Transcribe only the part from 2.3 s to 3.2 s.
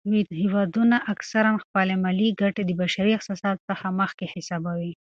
ګټې د بشري